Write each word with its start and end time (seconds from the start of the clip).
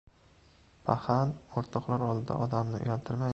—Paxan! 0.87 1.33
O‘rtoqlar 1.61 2.07
oldida 2.07 2.39
odamni 2.47 2.81
uyaltirmang! 2.87 3.29